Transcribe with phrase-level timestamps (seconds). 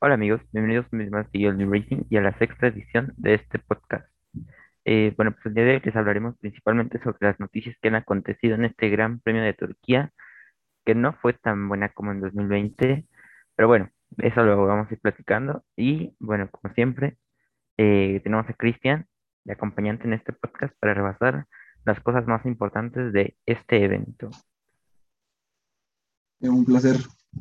[0.00, 3.34] Hola amigos, bienvenidos a mi más seguido New Rating y a la sexta edición de
[3.34, 4.08] este podcast.
[4.84, 7.96] Eh, bueno, pues el día de hoy les hablaremos principalmente sobre las noticias que han
[7.96, 10.12] acontecido en este Gran Premio de Turquía,
[10.84, 13.08] que no fue tan buena como en 2020,
[13.56, 15.64] pero bueno, eso lo vamos a ir platicando.
[15.76, 17.18] Y bueno, como siempre,
[17.76, 19.08] eh, tenemos a Cristian
[19.42, 21.46] de acompañante en este podcast para rebasar
[21.84, 24.30] las cosas más importantes de este evento.
[26.38, 26.98] Un placer.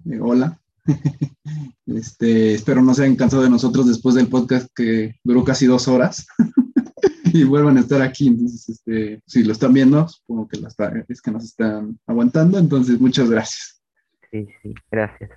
[0.10, 0.60] Eh, hola.
[1.86, 5.88] Este, espero no se hayan cansado de nosotros después del podcast que duró casi dos
[5.88, 6.28] horas
[7.24, 8.28] y vuelvan a estar aquí.
[8.28, 10.60] Entonces, este, si lo están viendo, supongo que
[11.08, 12.60] es que nos están aguantando.
[12.60, 13.82] Entonces, muchas gracias.
[14.30, 15.32] Sí, sí, gracias.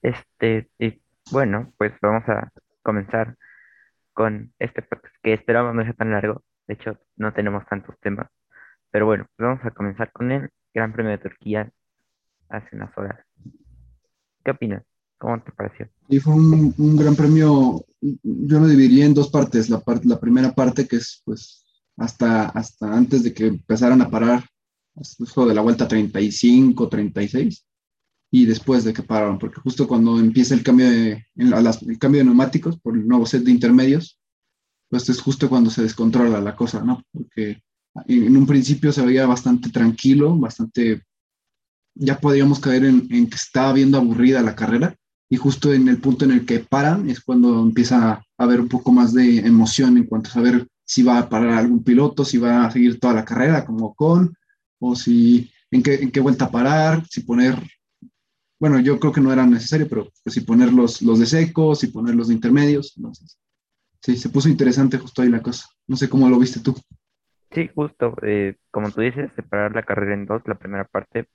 [0.00, 2.50] Este, y bueno, pues vamos a
[2.82, 3.36] comenzar
[4.12, 6.44] con este podcast que esperamos no sea tan largo.
[6.68, 8.28] De hecho, no tenemos tantos temas.
[8.90, 11.70] Pero bueno, pues vamos a comenzar con el Gran Premio de Turquía
[12.48, 13.18] hace unas horas.
[14.50, 14.82] ¿Qué opinas?
[15.16, 15.88] ¿Cómo te pareció?
[16.08, 19.70] Y fue un, un, gran premio, yo lo dividiría en dos partes.
[19.70, 21.64] La, parte, la primera parte que es pues
[21.96, 24.44] hasta, hasta antes de que empezaran a parar,
[24.92, 27.64] justo de la vuelta 35, 36,
[28.32, 32.22] y después de que pararon, porque justo cuando empieza el cambio de, las, el cambio
[32.22, 34.18] de neumáticos por el nuevo set de intermedios,
[34.88, 37.04] pues es justo cuando se descontrola la cosa, ¿no?
[37.12, 37.62] Porque
[38.08, 41.04] en un principio se veía bastante tranquilo, bastante
[41.94, 44.94] ya podríamos caer en, que estaba viendo aburrida la carrera
[45.28, 48.68] y justo en el punto en el que paran es cuando empieza a haber un
[48.68, 52.38] poco más de emoción en cuanto a saber si va a parar algún piloto, si
[52.38, 54.34] va a seguir toda la carrera como con,
[54.80, 57.56] o si en qué, en qué vuelta parar, si poner,
[58.58, 61.78] bueno, yo creo que no era necesario, pero pues, si poner los, los de secos,
[61.78, 63.38] si poner los de intermedios, entonces,
[64.02, 65.66] sí, se puso interesante justo ahí la cosa.
[65.86, 66.74] No sé cómo lo viste tú.
[67.52, 71.28] Sí, justo, eh, como tú dices, separar la carrera en dos, la primera parte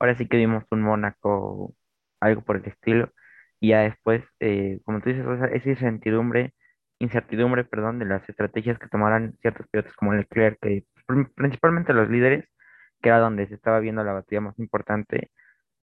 [0.00, 1.74] ahora sí que vimos un Mónaco,
[2.20, 3.12] algo por el estilo,
[3.60, 6.54] y ya después, eh, como tú dices, esa incertidumbre,
[7.00, 10.84] incertidumbre, perdón, de las estrategias que tomaran ciertos pilotos como Leclerc, que
[11.36, 12.46] principalmente los líderes,
[13.02, 15.30] que era donde se estaba viendo la batalla más importante,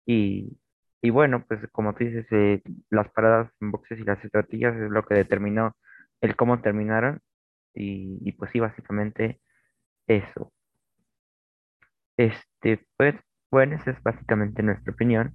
[0.06, 0.58] y,
[1.02, 4.90] y bueno, pues como tú dices, eh, las paradas en boxes y las estrategias es
[4.90, 5.76] lo que determinó
[6.20, 7.20] el cómo terminaron,
[7.74, 9.40] y pues sí, básicamente
[10.08, 10.52] eso.
[12.16, 13.14] Este, pues,
[13.50, 15.34] bueno, esa es básicamente nuestra opinión.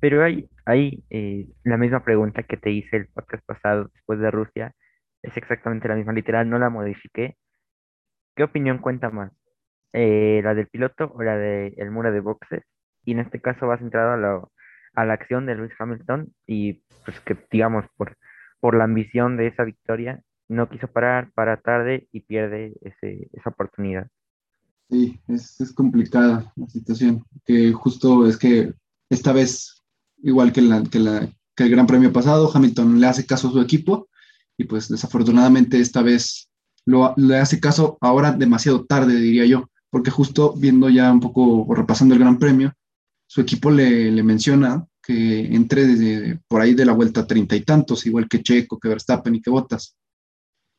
[0.00, 4.30] Pero hay, hay eh, la misma pregunta que te hice el podcast pasado después de
[4.30, 4.72] Rusia.
[5.22, 7.36] Es exactamente la misma, literal, no la modifiqué.
[8.34, 9.32] ¿Qué opinión cuenta más?
[9.92, 12.62] Eh, ¿la del piloto o la del muro de boxes?
[13.04, 14.42] Y en este caso va centrado a la,
[14.94, 18.16] a la acción de Lewis Hamilton y pues que digamos por,
[18.60, 23.50] por la ambición de esa victoria no quiso parar, para tarde y pierde ese, esa
[23.50, 24.08] oportunidad.
[24.90, 28.74] Sí, es, es, complicada la situación, que justo es que
[29.08, 29.82] esta vez,
[30.18, 33.52] igual que, la, que, la, que el Gran Premio pasado, Hamilton le hace caso a
[33.52, 34.08] su equipo
[34.58, 36.50] y pues desafortunadamente esta vez
[36.86, 41.64] lo, le hace caso ahora demasiado tarde, diría yo, porque justo viendo ya un poco
[41.64, 42.72] o repasando el Gran Premio,
[43.28, 47.60] su equipo le, le menciona que entre desde por ahí de la vuelta treinta y
[47.60, 49.94] tantos, igual que Checo, que Verstappen y que Bottas.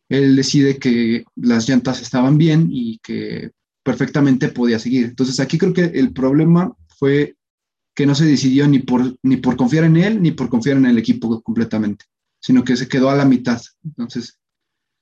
[0.10, 3.52] Él decide que las llantas estaban bien y que
[3.84, 5.06] perfectamente podía seguir.
[5.06, 7.36] Entonces aquí creo que el problema fue
[7.96, 10.86] que no se decidió ni por, ni por confiar en él ni por confiar en
[10.86, 12.06] el equipo completamente,
[12.40, 13.62] sino que se quedó a la mitad.
[13.84, 14.40] Entonces,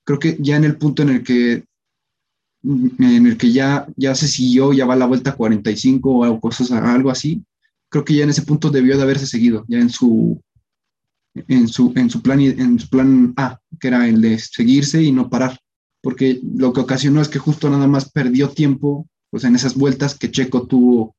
[0.05, 1.65] creo que ya en el punto en el que
[2.63, 7.09] en el que ya, ya se siguió, ya va la vuelta 45 o cosas, algo
[7.09, 7.41] así,
[7.89, 10.41] creo que ya en ese punto debió de haberse seguido, ya en su,
[11.35, 15.13] en su, en su, plan, en su plan A, que era el de seguirse y
[15.13, 15.57] no parar
[16.01, 20.17] porque lo que ocasionó es que justo nada más perdió tiempo pues en esas vueltas
[20.17, 21.15] que Checo tuvo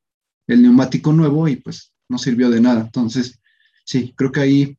[0.47, 2.81] el neumático nuevo y pues no sirvió de nada.
[2.81, 3.41] Entonces,
[3.85, 4.79] sí, creo que ahí,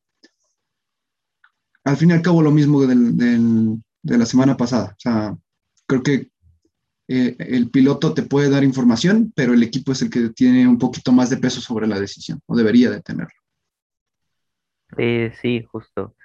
[1.83, 4.95] al fin y al cabo, lo mismo de la semana pasada.
[4.97, 5.37] O sea,
[5.87, 6.31] creo que
[7.07, 10.77] eh, el piloto te puede dar información, pero el equipo es el que tiene un
[10.77, 13.33] poquito más de peso sobre la decisión, o debería de tenerlo.
[15.41, 16.15] Sí, justo.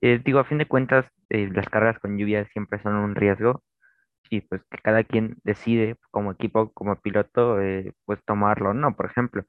[0.00, 3.62] Eh, digo, a fin de cuentas, eh, las carreras con lluvia siempre son un riesgo
[4.30, 8.96] y pues que cada quien decide como equipo, como piloto, eh, pues tomarlo, ¿no?
[8.96, 9.44] Por ejemplo,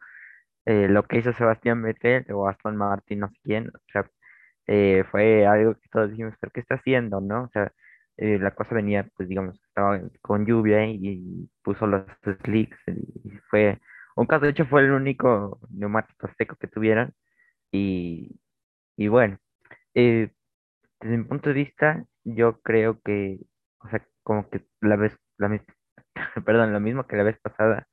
[0.66, 4.10] lo que hizo Sebastián Vettel o Aston Martin, no sé quién, o sea,
[5.12, 7.44] fue algo que todos dijimos, ¿pero qué está haciendo, no?
[7.46, 7.72] O sea,
[8.18, 12.06] la cosa venía, pues digamos, estaba con lluvia y, puso los
[12.44, 13.80] slicks y, fue
[14.16, 17.14] un caso, de hecho fue el único neumático seco que tuvieron
[17.72, 18.40] y,
[18.98, 19.40] y bueno.
[21.02, 23.40] Desde mi punto de vista, yo creo que,
[23.80, 25.50] o sea, como que la vez, la,
[26.46, 27.88] perdón, lo mismo que la vez pasada,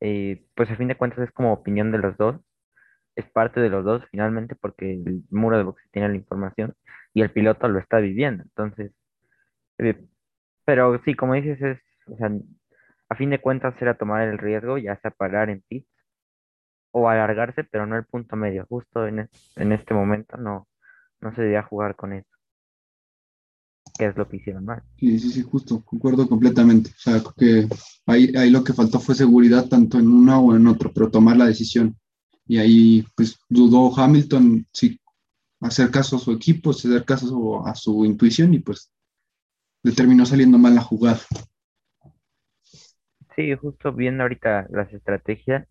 [0.00, 2.36] eh, pues a fin de cuentas es como opinión de los dos.
[3.16, 6.74] es parte de los dos finalmente porque el muro de boxe tiene la información
[7.14, 8.44] y el piloto lo está viviendo.
[8.44, 8.92] Entonces,
[9.78, 10.06] eh,
[10.64, 12.30] pero sí, como dices, es, o sea,
[13.08, 15.86] a fin de cuentas era tomar el riesgo, ya sea parar en pit
[16.90, 18.66] o alargarse, pero no el punto medio.
[18.66, 20.68] Justo en, en este momento no,
[21.22, 22.28] no se debía jugar con eso.
[23.98, 24.82] Que es lo que hicieron mal.
[24.98, 26.90] Sí, sí, sí, justo, concuerdo completamente.
[26.90, 27.66] O sea, que
[28.06, 31.36] ahí, ahí lo que faltó fue seguridad tanto en una o en otra, pero tomar
[31.36, 31.96] la decisión.
[32.46, 34.98] Y ahí, pues, dudó Hamilton si
[35.62, 38.92] hacer caso a su equipo, hacer caso a su intuición y pues
[39.82, 41.20] le terminó saliendo mal la jugada.
[43.34, 45.66] Sí, justo viendo ahorita las estrategias,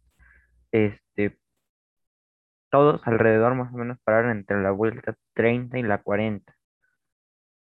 [2.71, 6.55] todos alrededor más o menos pararon entre la vuelta 30 y la 40.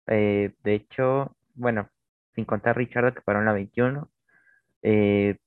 [0.07, 1.89] Eh, de hecho, bueno,
[2.35, 4.09] sin contar Richard que paró en la 21,
[4.83, 5.37] eh,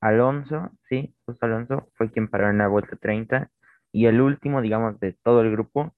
[0.00, 3.50] Alonso, sí, justo Alonso fue quien paró en la vuelta 30
[3.92, 5.94] y el último, digamos, de todo el grupo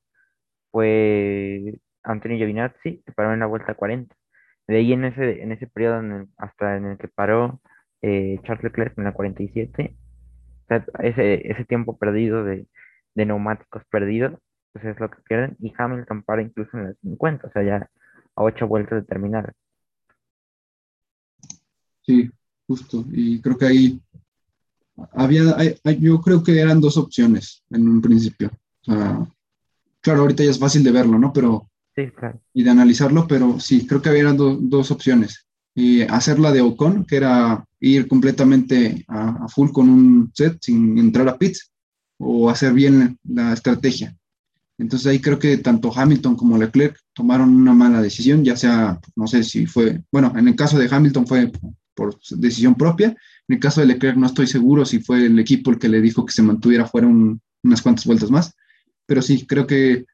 [0.70, 4.14] fue Antonio Giovinazzi, que paró en la vuelta 40.
[4.68, 7.60] De ahí en ese, en ese periodo hasta en el que paró
[8.02, 9.96] eh, Charles Leclerc en la 47,
[11.00, 12.66] ese, ese tiempo perdido de,
[13.24, 14.34] neumáticos perdidos,
[14.72, 17.90] pues es lo que pierden, y Hamilton para incluso en la 50, o sea, ya
[18.34, 19.52] a ocho vueltas de terminar.
[22.02, 22.30] Sí,
[22.66, 24.02] justo, y creo que ahí
[25.12, 25.42] había,
[25.98, 28.50] yo creo que eran dos opciones en un principio.
[28.84, 31.32] claro, ahorita ya es fácil de verlo, ¿no?
[31.32, 31.68] Pero
[32.52, 35.46] y de analizarlo, pero sí, creo que había dos opciones.
[35.74, 41.28] Y hacerla de Ocon, que era ir completamente a, full con un set sin entrar
[41.28, 41.72] a pits,
[42.18, 44.16] o hacer bien la estrategia.
[44.78, 49.26] Entonces ahí creo que tanto Hamilton como Leclerc tomaron una mala decisión, ya sea, no
[49.26, 51.50] sé si fue, bueno, en el caso de Hamilton fue
[51.94, 53.08] por decisión propia,
[53.48, 56.02] en el caso de Leclerc no estoy seguro si fue el equipo el que le
[56.02, 58.52] dijo que se mantuviera fuera unas cuantas vueltas más,
[59.06, 60.04] pero sí, creo que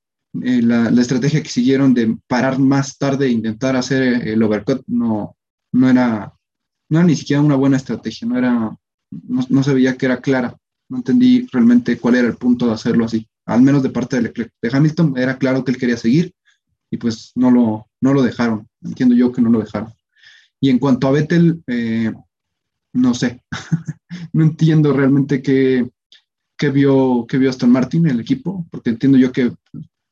[0.40, 5.37] eh, la, estrategia que siguieron de parar más tarde e intentar hacer el overcut no,
[5.72, 6.32] no, era,
[6.88, 8.76] no era ni siquiera una buena estrategia, no, era,
[9.10, 10.56] no, se veía que era clara.
[10.92, 13.26] No entendí realmente cuál era el punto de hacerlo así.
[13.46, 16.34] Al menos de parte de, de Hamilton era claro que él quería seguir
[16.90, 18.68] y pues no lo, no lo dejaron.
[18.82, 19.90] Entiendo yo que no lo dejaron.
[20.60, 22.12] Y en cuanto a Vettel, eh,
[22.92, 23.42] no sé,
[24.34, 25.88] no entiendo realmente qué,
[26.58, 29.50] qué, vio, qué vio Aston Martin, el equipo, porque entiendo yo que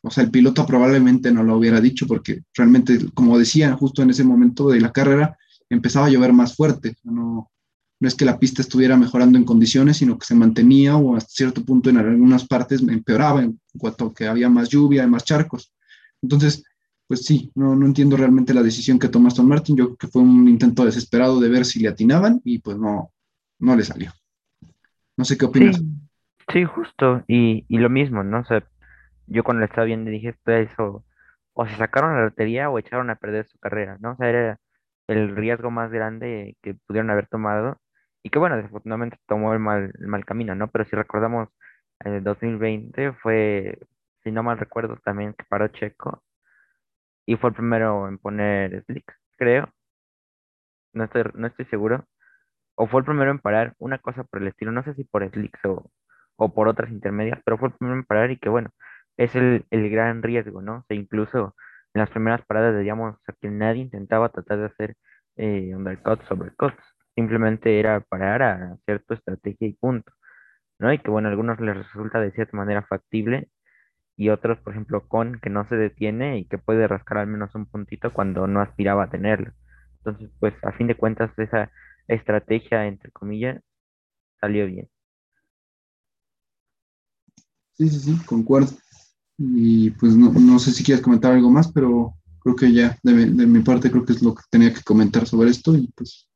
[0.02, 4.08] o sea, el piloto probablemente no lo hubiera dicho porque realmente, como decía, justo en
[4.08, 5.36] ese momento de la carrera
[5.68, 6.96] empezaba a llover más fuerte.
[7.04, 7.50] No,
[8.00, 11.30] no es que la pista estuviera mejorando en condiciones, sino que se mantenía o hasta
[11.30, 15.74] cierto punto en algunas partes empeoraba en cuanto que había más lluvia, más charcos.
[16.22, 16.64] Entonces,
[17.06, 19.76] pues sí, no, no entiendo realmente la decisión que tomó Aston Martin.
[19.76, 23.12] Yo creo que fue un intento desesperado de ver si le atinaban y pues no,
[23.58, 24.12] no le salió.
[25.16, 25.82] No sé qué opinas.
[26.50, 27.22] Sí, justo.
[27.28, 28.40] Y, y, lo mismo, ¿no?
[28.40, 28.60] O
[29.26, 31.04] yo cuando lo estaba viendo dije, esto eso,
[31.52, 34.12] o se sacaron la lotería o echaron a perder su carrera, ¿no?
[34.12, 34.60] O sea, era
[35.06, 37.78] el riesgo más grande que pudieron haber tomado
[38.22, 40.68] y que bueno, desafortunadamente tomó el mal, mal camino, ¿no?
[40.70, 41.48] Pero si recordamos,
[42.00, 43.78] en el 2020 fue,
[44.22, 46.22] si no mal recuerdo, también que paró Checo
[47.26, 49.72] y fue el primero en poner slicks, creo.
[50.92, 52.06] No estoy, no estoy seguro.
[52.76, 55.28] O fue el primero en parar, una cosa por el estilo, no sé si por
[55.30, 55.90] slicks o,
[56.36, 58.70] o por otras intermedias, pero fue el primero en parar y que bueno,
[59.16, 60.86] es el, el gran riesgo, ¿no?
[60.90, 61.56] O incluso
[61.94, 64.96] en las primeras paradas digamos, que nadie intentaba tratar de hacer
[65.36, 70.12] eh, undercuts sobre cuts, simplemente era parar a tu estrategia y punto,
[70.78, 70.92] ¿no?
[70.92, 73.48] Y que bueno, a algunos les resulta de cierta manera factible
[74.16, 77.54] y otros, por ejemplo, con que no se detiene y que puede rascar al menos
[77.54, 79.52] un puntito cuando no aspiraba a tenerlo.
[79.98, 81.70] Entonces, pues a fin de cuentas, esa
[82.08, 83.62] estrategia, entre comillas,
[84.40, 84.88] salió bien.
[87.72, 88.72] Sí, sí, sí, concuerdo.
[89.38, 93.26] Y pues no, no, sé si quieres comentar algo más, pero creo que ya de,
[93.26, 96.29] de, mi parte creo que es lo que tenía que comentar sobre esto y pues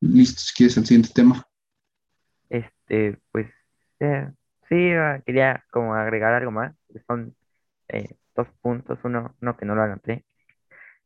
[0.00, 1.42] listo, si quieres el siguiente tema.
[2.48, 3.46] Este, pues
[4.68, 4.92] sí,
[5.26, 6.74] quería como agregar algo más.
[7.06, 7.34] Son
[7.88, 10.24] eh, dos puntos, uno, uno que no lo anoté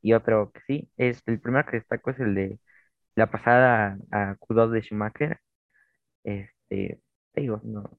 [0.03, 0.91] y otro que sí.
[0.97, 2.59] Es, el primero que destaco es el de
[3.15, 5.41] la pasada a Q2 de Schumacher.
[6.25, 7.01] Este,
[7.35, 7.99] digo, no,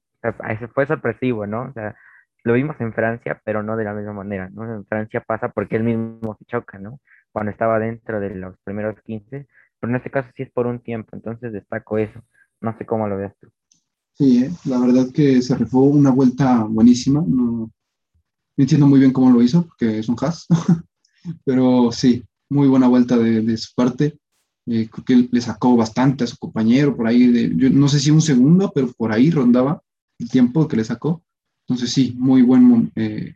[0.74, 1.62] fue sorpresivo, ¿no?
[1.64, 1.96] O sea,
[2.44, 4.72] lo vimos en Francia, pero no de la misma manera, ¿no?
[4.74, 7.00] En Francia pasa porque él mismo se choca, ¿no?
[7.32, 9.46] Cuando estaba dentro de los primeros 15,
[9.84, 12.18] pero en este caso sí es por un tiempo, entonces destaco eso.
[12.62, 13.48] No sé cómo lo ves tú.
[14.14, 14.50] Sí, ¿eh?
[14.64, 17.22] la verdad que se rifó una vuelta buenísima.
[17.26, 17.70] No,
[18.56, 20.46] entiendo muy bien cómo lo hizo, porque es un has,
[21.44, 24.16] pero sí, muy buena vuelta de, su parte.
[24.64, 28.00] Eh, creo que le sacó bastante a su compañero por ahí, de, yo no sé
[28.00, 29.82] si un segundo, pero por ahí rondaba
[30.18, 31.22] el tiempo que le sacó.
[31.68, 33.34] Entonces sí, muy buen, eh,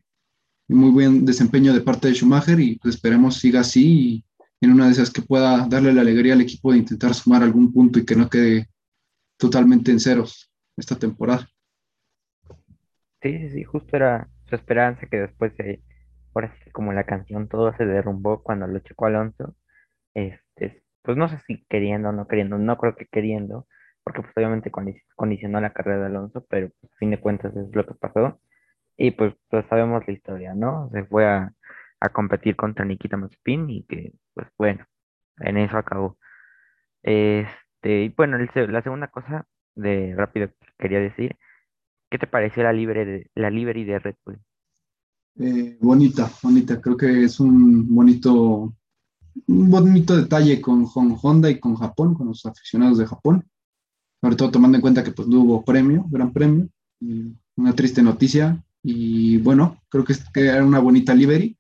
[0.67, 4.25] muy buen desempeño de parte de Schumacher y pues esperemos siga así
[4.61, 7.73] en una de esas que pueda darle la alegría al equipo de intentar sumar algún
[7.73, 8.69] punto y que no quede
[9.39, 11.49] totalmente en ceros esta temporada.
[13.23, 15.83] Sí, sí, sí, justo era su esperanza que después de,
[16.35, 19.57] ahora sí como la canción todo se derrumbó cuando lo checó Alonso,
[20.15, 23.67] este, pues no sé si queriendo o no queriendo, no creo que queriendo,
[24.05, 27.57] porque pues obviamente condi- condicionó la carrera de Alonso, pero pues, a fin de cuentas
[27.57, 28.41] es lo que pasó,
[28.97, 30.91] y pues, pues sabemos la historia, ¿no?
[30.93, 31.53] Se fue a,
[32.01, 34.85] a competir contra Nikita Mazepin y que, pues bueno,
[35.41, 36.17] en eso acabó.
[37.03, 41.37] Este, y bueno, la segunda cosa de rápido que quería decir,
[42.11, 44.39] ¿qué te pareció la libre de, la livery de Red Bull?
[45.41, 48.75] Eh, bonita, bonita, creo que es un bonito,
[49.47, 53.45] un bonito detalle con, Honda y con Japón, con los aficionados de Japón,
[54.21, 56.69] sobre todo tomando en cuenta que pues no hubo premio, gran premio,
[57.57, 61.58] una triste noticia, y bueno, creo que, que era una bonita livery.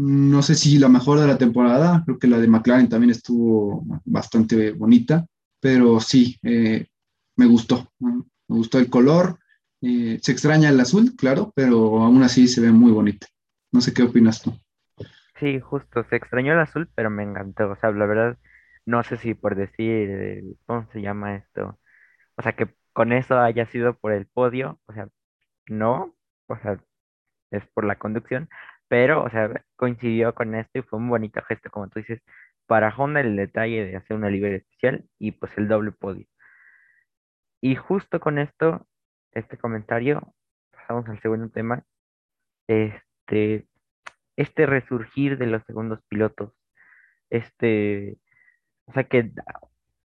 [0.00, 3.84] No sé si la mejor de la temporada, creo que la de McLaren también estuvo
[4.04, 5.26] bastante bonita,
[5.60, 6.86] pero sí, eh,
[7.34, 9.40] me gustó, me gustó el color,
[9.82, 13.26] eh, se extraña el azul, claro, pero aún así se ve muy bonita.
[13.72, 14.56] No sé qué opinas tú.
[15.40, 17.68] Sí, justo, se extrañó el azul, pero me encantó.
[17.70, 18.38] O sea, la verdad,
[18.86, 21.80] no sé si por decir, ¿cómo se llama esto?
[22.36, 25.08] O sea, que con eso haya sido por el podio, o sea,
[25.68, 26.14] no,
[26.46, 26.80] o sea,
[27.50, 28.48] es por la conducción,
[28.88, 32.22] pero, o sea, coincidió con esto y fue un bonito gesto, como tú dices,
[32.66, 36.26] para Honda el detalle de hacer una libre especial y pues el doble podio.
[37.60, 38.86] Y justo con esto,
[39.32, 40.34] este comentario,
[40.72, 41.84] pasamos al segundo tema,
[42.68, 43.66] este,
[44.36, 46.52] este resurgir de los segundos pilotos,
[47.30, 48.18] este,
[48.86, 49.32] o sea que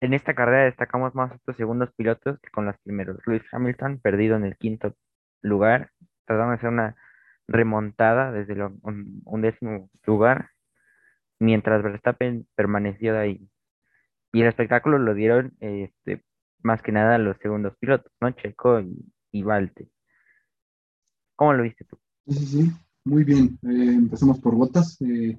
[0.01, 3.19] en esta carrera destacamos más estos segundos pilotos que con los primeros.
[3.27, 4.95] Lewis Hamilton, perdido en el quinto
[5.43, 5.91] lugar,
[6.27, 6.97] tratando de hacer una
[7.49, 10.51] remontada desde el un, undécimo lugar,
[11.39, 13.49] mientras Verstappen permaneció ahí.
[14.33, 16.25] Y el espectáculo lo dieron este,
[16.63, 18.31] más que nada los segundos pilotos, ¿no?
[18.31, 19.91] Checo y, y Valtteri.
[21.37, 21.99] ¿Cómo lo viste tú?
[22.27, 22.73] Sí, sí, sí,
[23.05, 23.59] muy bien.
[23.63, 25.01] Eh, empezamos por botas.
[25.03, 25.39] Eh,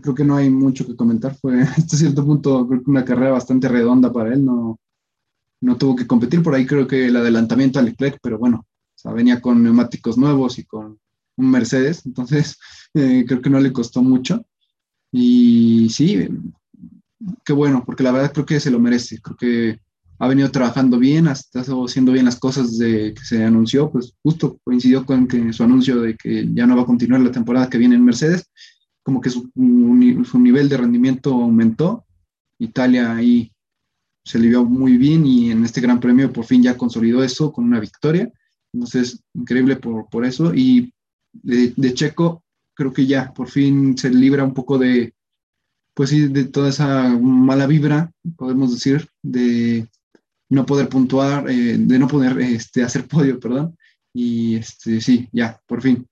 [0.00, 1.34] creo que no hay mucho que comentar.
[1.34, 4.44] Fue hasta cierto punto creo que una carrera bastante redonda para él.
[4.44, 4.80] No,
[5.60, 6.42] no tuvo que competir.
[6.42, 10.16] Por ahí creo que el adelantamiento a Leclerc, pero bueno, o sea, venía con neumáticos
[10.16, 10.98] nuevos y con
[11.50, 12.58] Mercedes, entonces
[12.94, 14.44] eh, creo que no le costó mucho.
[15.12, 16.28] Y sí,
[17.44, 19.20] qué bueno, porque la verdad creo que se lo merece.
[19.20, 19.80] Creo que
[20.18, 24.58] ha venido trabajando bien, estado haciendo bien las cosas de que se anunció, pues justo
[24.62, 27.78] coincidió con que su anuncio de que ya no va a continuar la temporada que
[27.78, 28.48] viene en Mercedes,
[29.02, 32.04] como que su, su nivel de rendimiento aumentó.
[32.58, 33.52] Italia ahí
[34.24, 37.52] se le vio muy bien y en este Gran Premio por fin ya consolidó eso
[37.52, 38.30] con una victoria.
[38.72, 40.54] Entonces, increíble por, por eso.
[40.54, 40.94] Y
[41.32, 45.14] de, Checo, creo que ya por fin se libra un poco de,
[45.94, 49.86] pues sí, de toda esa mala vibra, podemos decir, de
[50.50, 53.76] no poder puntuar, eh, de no poder este, hacer podio, perdón.
[54.14, 56.06] Y este, sí, ya, por fin.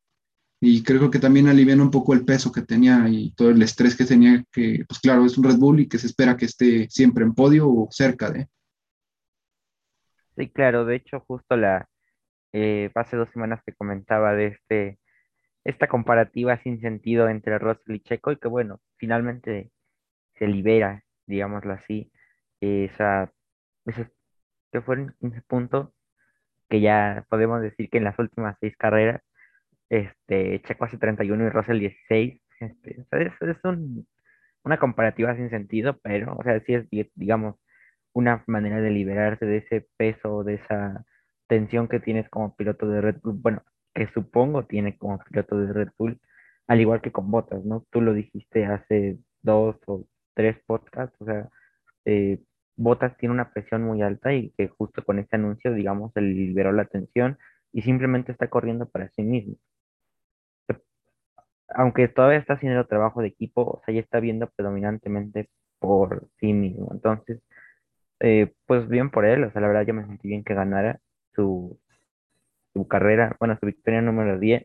[0.62, 3.96] Y creo que también alivian un poco el peso que tenía y todo el estrés
[3.96, 6.88] que tenía, que pues claro, es un Red Bull y que se espera que esté
[6.90, 8.46] siempre en podio o cerca de.
[10.36, 11.88] Sí, claro, de hecho justo la,
[12.52, 14.98] eh, hace dos semanas te comentaba de este,
[15.64, 19.70] esta comparativa sin sentido entre Russell y Checo y que bueno, finalmente
[20.34, 22.12] se libera, digámoslo así,
[22.60, 23.32] esa,
[24.72, 25.90] que fueron 15 puntos
[26.68, 29.22] que ya podemos decir que en las últimas seis carreras,
[29.90, 34.06] este, Checo hace 31 y Russell 16, este, es, es un,
[34.64, 37.56] una comparativa sin sentido, pero, o sea, sí es, digamos,
[38.12, 41.04] una manera de liberarse de ese peso, de esa
[41.48, 43.62] tensión que tienes como piloto de Red Bull, bueno,
[43.94, 46.20] que supongo tiene como piloto de Red Bull,
[46.66, 47.84] al igual que con Bottas, ¿no?
[47.90, 51.48] Tú lo dijiste hace dos o tres podcasts, o sea,
[52.04, 52.40] eh,
[52.76, 56.72] Bottas tiene una presión muy alta y que justo con este anuncio, digamos, se liberó
[56.72, 57.38] la tensión
[57.72, 59.56] y simplemente está corriendo para sí mismo.
[61.68, 66.52] Aunque todavía está haciendo trabajo de equipo, o sea, ya está viendo predominantemente por sí
[66.52, 66.90] mismo.
[66.92, 67.40] Entonces,
[68.20, 71.00] eh, pues bien por él, o sea, la verdad yo me sentí bien que ganara
[71.34, 71.78] su,
[72.74, 74.64] su carrera, bueno, su victoria número 10.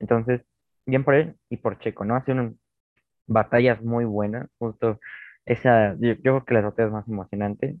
[0.00, 0.42] Entonces,
[0.86, 2.16] bien por él y por Checo, ¿no?
[2.16, 2.54] Hace unas
[3.26, 5.00] batallas muy buenas, justo
[5.46, 7.76] esa, yo, creo que las batallas más emocionantes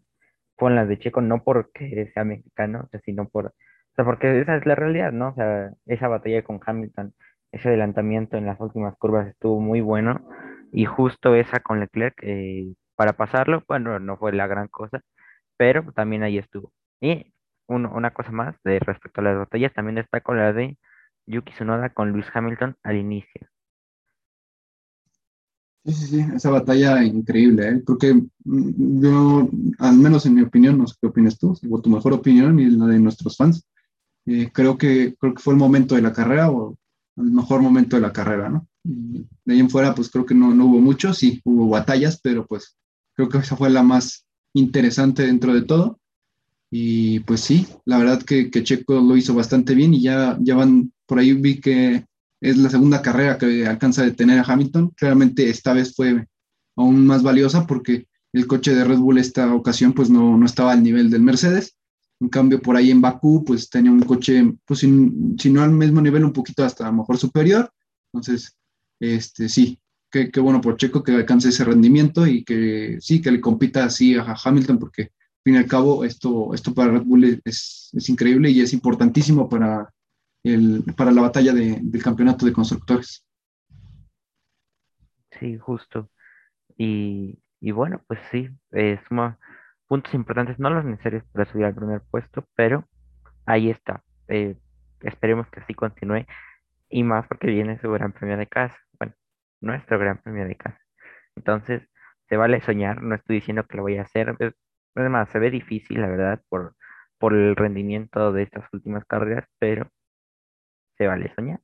[0.56, 3.52] fueron las de Checo, no porque sea mexicano, sino por, o
[3.96, 5.30] sea, porque esa es la realidad, ¿no?
[5.30, 7.14] O sea, esa batalla con Hamilton,
[7.52, 10.26] ese adelantamiento en las últimas curvas estuvo muy bueno
[10.72, 15.00] y justo esa con Leclerc, eh, para pasarlo, bueno, no fue la gran cosa,
[15.56, 16.72] pero también ahí estuvo.
[17.00, 17.32] Y
[17.68, 20.78] un- una cosa más de respecto a las batallas, también destaco la de
[21.26, 23.48] Yuki Tsunoda con Lewis Hamilton al inicio.
[25.84, 27.82] Sí, sí, sí, esa batalla increíble, ¿eh?
[27.84, 29.48] Creo que mm, yo,
[29.78, 32.66] al menos en mi opinión, no sé qué opinas tú, o tu mejor opinión y
[32.70, 33.66] la de nuestros fans,
[34.26, 36.76] eh, creo que, creo que fue el momento de la carrera o
[37.16, 38.68] el mejor momento de la carrera, ¿no?
[38.84, 42.46] De ahí en fuera, pues creo que no, no hubo mucho, sí, hubo batallas, pero
[42.46, 42.76] pues
[43.14, 46.00] creo que esa fue la más interesante dentro de todo.
[46.70, 50.54] Y pues sí, la verdad que, que Checo lo hizo bastante bien y ya, ya
[50.54, 52.04] van, por ahí vi que
[52.40, 54.90] es la segunda carrera que alcanza a detener a Hamilton.
[54.90, 56.26] Claramente esta vez fue
[56.76, 60.72] aún más valiosa porque el coche de Red Bull esta ocasión pues no, no estaba
[60.72, 61.76] al nivel del Mercedes.
[62.20, 66.00] En cambio, por ahí en Bakú pues tenía un coche, pues si, no al mismo
[66.00, 67.70] nivel, un poquito hasta a lo mejor superior.
[68.12, 68.56] Entonces,
[69.00, 69.78] este sí,
[70.10, 73.84] qué, qué bueno por Checo que alcance ese rendimiento y que sí, que le compita
[73.84, 75.12] así a Hamilton porque
[75.44, 79.48] fin y al cabo esto, esto para Red Bull es, es increíble y es importantísimo
[79.48, 79.88] para,
[80.42, 83.26] el, para la batalla de, del campeonato de constructores.
[85.38, 86.10] Sí, justo.
[86.76, 89.38] Y, y bueno, pues sí, eh, suma
[89.86, 92.84] puntos importantes, no los necesarios para subir al primer puesto, pero
[93.46, 94.02] ahí está.
[94.28, 94.56] Eh,
[95.00, 96.26] esperemos que así continúe
[96.90, 98.76] y más porque viene su gran premio de casa.
[98.98, 99.14] Bueno,
[99.60, 100.78] nuestro gran premio de casa.
[101.36, 101.82] Entonces,
[102.28, 104.36] se vale soñar, no estoy diciendo que lo voy a hacer.
[104.94, 106.74] Es, es más, se ve difícil, la verdad, por,
[107.18, 109.90] por el rendimiento de estas últimas carreras, pero
[110.96, 111.60] se vale soñar.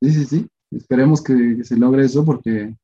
[0.00, 0.48] Sí, sí, sí.
[0.70, 2.74] Esperemos que se logre eso porque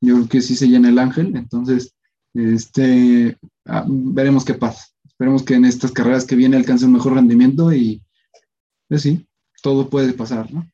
[0.00, 1.36] yo creo que sí se llena el ángel.
[1.36, 1.94] Entonces,
[2.34, 4.86] este, ah, veremos qué pasa.
[5.04, 8.02] Esperemos que en estas carreras que viene alcance un mejor rendimiento y
[8.88, 9.28] pues sí,
[9.62, 10.70] todo puede pasar, ¿no?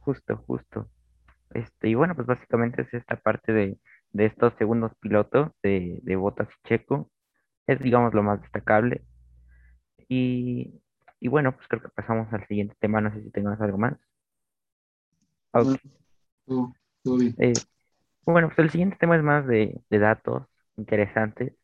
[0.00, 0.88] Justo, justo.
[1.50, 3.78] Este, y bueno, pues básicamente es esta parte de,
[4.14, 7.10] de estos segundos pilotos de, de Bottas y Checo.
[7.66, 9.04] Es, digamos, lo más destacable.
[10.08, 10.80] Y,
[11.20, 13.00] y bueno, pues creo que pasamos al siguiente tema.
[13.00, 13.94] No sé si tengas algo más.
[15.52, 15.64] Ok.
[15.64, 15.76] Bueno,
[16.46, 17.34] todo, todo bien.
[17.38, 17.52] Eh,
[18.24, 21.54] bueno, pues el siguiente tema es más de, de datos interesantes.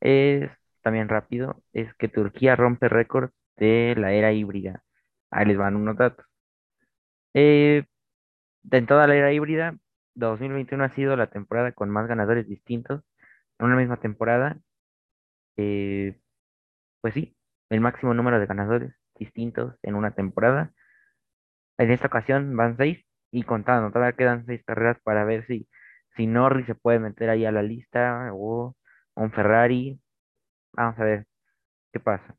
[0.00, 0.50] Es
[0.82, 1.62] también rápido.
[1.72, 4.82] Es que Turquía rompe récord de la era híbrida.
[5.30, 6.26] Ahí les van unos datos.
[7.34, 7.84] Eh,
[8.70, 9.76] en toda la era híbrida,
[10.14, 13.02] 2021 ha sido la temporada con más ganadores distintos
[13.58, 14.58] en una misma temporada.
[15.56, 16.18] Eh,
[17.00, 17.36] pues sí,
[17.70, 20.72] el máximo número de ganadores distintos en una temporada.
[21.78, 25.68] En esta ocasión van seis y contando, todavía quedan seis carreras para ver si,
[26.16, 28.76] si Norris se puede meter ahí a la lista o
[29.16, 30.00] un Ferrari.
[30.72, 31.26] Vamos a ver
[31.92, 32.36] qué pasa.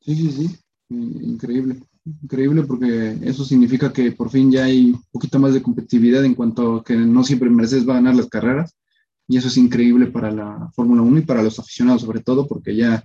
[0.00, 0.60] Sí, sí, sí.
[0.90, 1.76] Increíble.
[2.04, 6.34] Increíble porque eso significa que por fin ya hay un poquito más de competitividad en
[6.34, 8.74] cuanto a que no siempre Mercedes va a ganar las carreras.
[9.28, 12.74] Y eso es increíble para la Fórmula 1 y para los aficionados sobre todo porque
[12.74, 13.04] ya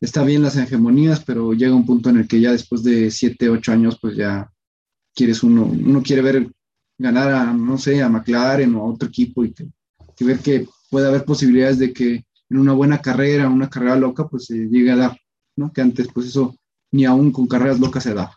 [0.00, 3.48] está bien las hegemonías, pero llega un punto en el que ya después de siete,
[3.48, 4.50] ocho años, pues ya
[5.14, 6.50] quieres uno, uno quiere ver
[6.98, 9.68] ganar a, no sé, a McLaren o a otro equipo y que,
[10.16, 14.28] que ver que puede haber posibilidades de que en una buena carrera, una carrera loca,
[14.28, 15.18] pues se llegue a dar,
[15.56, 15.72] ¿no?
[15.72, 16.56] Que antes, pues eso
[16.94, 18.30] ni aún con carreras locas se da.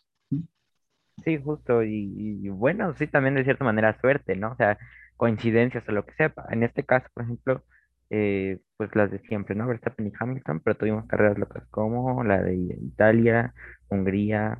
[1.23, 4.53] Sí, justo, y, bueno, sí, también de cierta manera suerte, ¿no?
[4.53, 4.79] O sea,
[5.15, 6.33] coincidencias o lo que sea.
[6.49, 7.63] En este caso, por ejemplo,
[8.09, 9.67] eh, pues las de siempre, ¿no?
[9.67, 13.53] Verstappen y Hamilton, pero tuvimos carreras locas como la de Italia,
[13.89, 14.59] Hungría,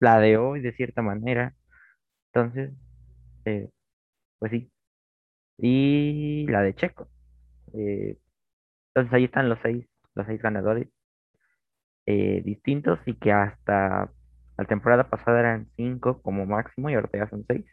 [0.00, 1.54] la de hoy, de cierta manera.
[2.32, 2.72] Entonces,
[3.46, 3.70] eh,
[4.38, 4.70] pues sí,
[5.58, 7.08] y la de Checo.
[7.74, 8.18] Eh,
[8.94, 10.88] entonces ahí están los seis, los seis ganadores
[12.10, 14.10] eh, distintos y que hasta
[14.58, 17.64] la temporada pasada eran cinco como máximo y ahorita ya son seis.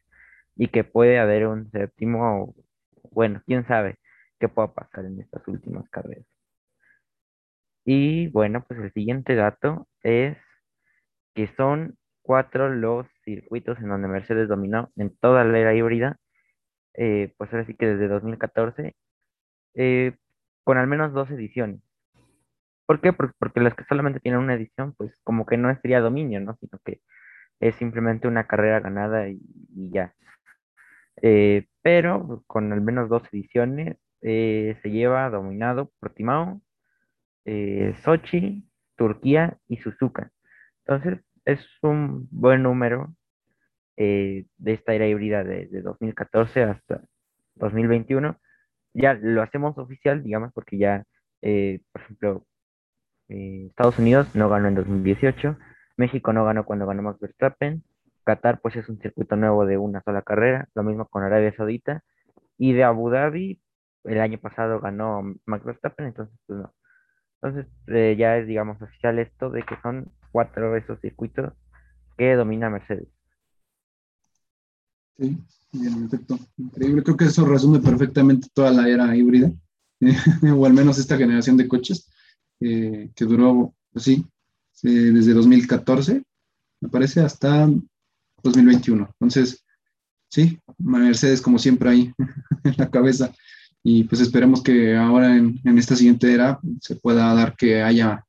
[0.56, 2.56] Y que puede haber un séptimo,
[3.12, 3.98] bueno, quién sabe
[4.40, 6.26] qué pueda pasar en estas últimas carreras.
[7.86, 10.38] Y bueno, pues el siguiente dato es
[11.34, 16.18] que son cuatro los circuitos en donde Mercedes dominó en toda la era híbrida,
[16.96, 18.96] eh, pues ahora sí que desde 2014,
[19.76, 20.18] eh,
[20.64, 21.82] con al menos dos ediciones.
[22.88, 23.14] ¿Por qué?
[23.14, 26.58] Por- Porque, las que solamente tienen una edición, pues como que no sería dominio, ¿no?
[26.62, 27.02] Sino que
[27.62, 29.40] es simplemente una carrera ganada y,
[29.92, 30.16] ya.
[31.22, 36.62] Eh, pero con al menos dos ediciones eh, se lleva dominado Portimao,
[37.46, 40.32] eh, Sochi, Turquía y Suzuka.
[40.86, 43.16] Entonces es un buen número
[43.98, 47.04] eh, de esta era híbrida de, de 2014 hasta
[47.56, 48.40] 2021.
[48.94, 51.06] Ya lo hacemos oficial, digamos, porque ya,
[51.92, 52.48] por ejemplo,
[53.30, 55.58] eh, Estados Unidos no ganó en 2018,
[55.98, 57.84] México no ganó cuando ganó Max Verstappen,
[58.24, 62.04] Qatar pues es un circuito nuevo de una sola carrera, lo mismo con Arabia Saudita,
[62.58, 63.60] y de Abu Dhabi
[64.04, 66.74] el año pasado ganó Max Verstappen, entonces pues no.
[67.42, 71.54] Entonces eh, ya es, digamos, oficial esto de que son cuatro esos circuitos
[72.18, 73.08] que domina Mercedes.
[75.18, 75.38] Sí,
[75.72, 76.38] bien, efecto.
[76.58, 77.04] Increíble.
[77.04, 79.52] Creo que eso resume perfectamente toda la era híbrida,
[80.56, 82.12] o al menos esta generación de coches,
[82.60, 84.26] eh, que duró, pues sí,
[84.82, 86.24] desde 2014,
[86.82, 87.68] me parece, hasta
[88.44, 89.10] 2021.
[89.20, 89.66] Entonces,
[90.30, 92.14] sí, Mercedes como siempre ahí
[92.64, 93.32] en la cabeza.
[93.84, 98.26] Y pues esperemos que ahora en, en esta siguiente era se pueda dar que haya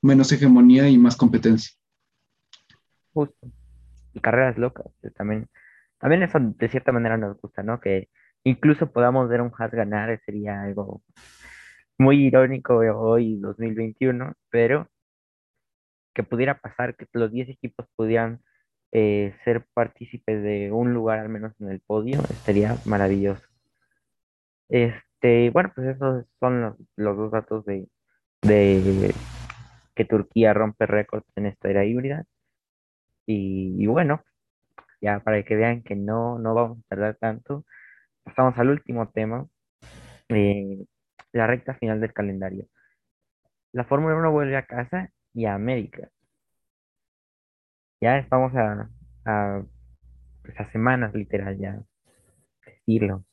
[0.00, 1.72] menos hegemonía y más competencia.
[3.12, 3.50] Justo.
[4.14, 5.48] Y carreras locas, también
[6.02, 7.80] también eso de cierta manera nos gusta, ¿no?
[7.80, 8.08] Que
[8.42, 11.00] incluso podamos ver un Haas ganar sería algo
[12.02, 14.88] muy irónico hoy, 2021, pero
[16.14, 18.40] que pudiera pasar que los 10 equipos pudieran
[18.92, 23.46] eh, ser partícipes de un lugar al menos en el podio, sería maravilloso.
[24.68, 27.88] Este, bueno, pues esos son los, los dos datos de,
[28.42, 29.14] de
[29.94, 32.24] que Turquía rompe récords en esta era híbrida.
[33.26, 34.22] Y, y bueno,
[35.00, 37.64] ya para que vean que no, no vamos a tardar tanto,
[38.24, 39.46] pasamos al último tema,
[40.28, 40.84] eh,
[41.32, 42.68] la recta final del calendario.
[43.72, 46.10] La Fórmula 1 vuelve a casa y a América.
[48.00, 48.90] Ya estamos a,
[49.24, 49.62] a,
[50.42, 51.80] pues, semanas, literal, ya
[52.66, 53.24] decirlo.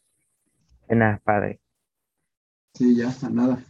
[0.87, 1.59] Nada, padre.
[2.73, 3.63] Sí, ya, a nada.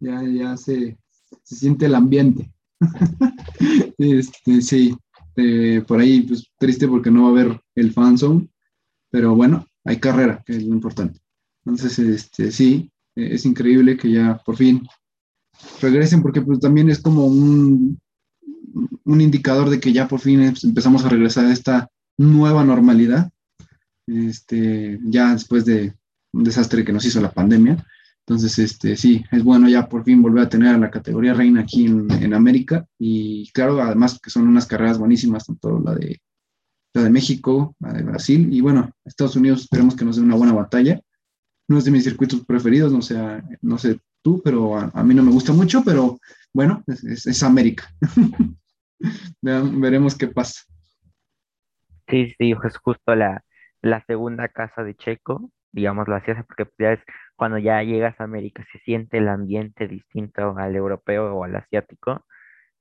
[0.00, 0.98] Ya, ya se,
[1.42, 2.52] se siente el ambiente.
[3.98, 4.96] este, sí,
[5.38, 8.48] este, por ahí, pues triste porque no va a haber el fanzone,
[9.10, 11.20] pero bueno, hay carrera, que es lo importante.
[11.64, 14.86] Entonces, este, sí, es increíble que ya por fin
[15.80, 17.98] regresen, porque pues, también es como un,
[19.04, 23.30] un indicador de que ya por fin empezamos a regresar a esta nueva normalidad,
[24.06, 25.94] este, ya después de
[26.32, 27.84] un desastre que nos hizo la pandemia.
[28.26, 31.62] Entonces, este, sí, es bueno ya por fin volver a tener a la categoría reina
[31.62, 32.86] aquí en, América.
[32.98, 36.20] Y claro, además que son unas carreras buenísimas, tanto la de,
[36.92, 38.48] la de México, la de Brasil.
[38.52, 41.00] Y bueno, Estados Unidos esperemos que nos dé una buena batalla.
[41.68, 45.22] No es de mis circuitos preferidos, no, sea, no sé tú, pero a, mí no
[45.22, 46.18] me gusta mucho, pero
[46.52, 47.84] bueno, es, América.
[49.42, 50.62] veremos qué pasa.
[52.08, 53.44] Sí, sí, es justo la,
[53.82, 57.04] la segunda casa de Checo, digamos así, porque pues, ya
[57.36, 62.24] cuando ya llegas a América, se siente el ambiente distinto al europeo o al asiático.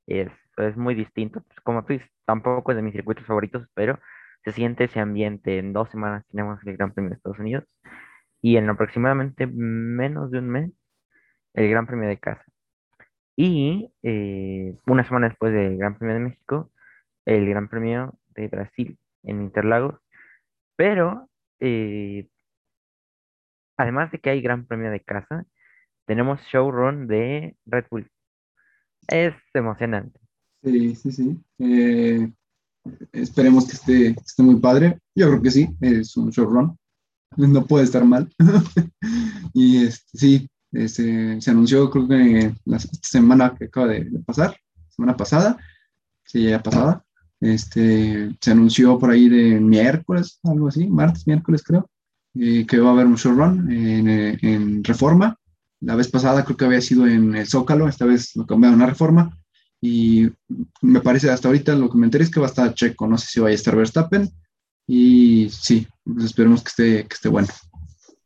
[0.08, 1.42] Es, es muy distinto.
[1.42, 4.00] Pues, como tú dices, tampoco es de mis circuitos favoritos, pero
[4.46, 5.60] se siente ese ambiente.
[5.60, 7.66] En dos semanas tenemos el Gran Premio de Estados Unidos
[8.42, 10.72] y en aproximadamente menos de un mes
[11.54, 12.44] el Gran Premio de casa.
[13.36, 16.72] Y eh, una semana después del Gran Premio de México,
[17.26, 20.00] el Gran Premio de Brasil en Interlagos.
[20.76, 22.28] Pero eh,
[23.78, 25.46] además de que hay gran premio de casa,
[26.06, 28.10] tenemos showrun de Red Bull.
[29.08, 30.20] Es emocionante.
[30.64, 31.38] Sí, sí, sí.
[31.60, 32.32] Eh,
[33.14, 35.00] esperemos que esté, esté muy padre.
[35.16, 36.78] Yo creo que sí, es un showrun.
[37.36, 38.30] No puede estar mal.
[39.54, 44.56] y este, sí, este, se anunció, creo que la semana que acaba de, pasar,
[44.90, 45.58] semana pasada,
[46.26, 47.04] sí, ya pasada,
[47.40, 51.90] este, se anunció por ahí de miércoles, algo así, martes, miércoles creo,
[52.34, 55.38] que va a haber un showrun en, eh, en, Reforma.
[55.80, 58.88] La vez pasada creo que había sido en el Zócalo, esta vez lo cambiaron a
[58.88, 59.38] Reforma.
[59.80, 60.28] Y
[60.82, 63.18] me parece hasta ahorita lo que me enteré es que va a estar Checo, no
[63.18, 64.30] sé si vaya a estar Verstappen.
[64.88, 67.48] Y sí, pues esperemos que esté, que esté bueno.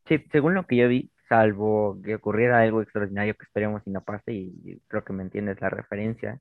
[0.08, 4.04] Sí, según lo que yo vi, salvo que ocurriera algo extraordinario que esperemos y no
[4.04, 6.40] pase, y creo que me entiendes la referencia,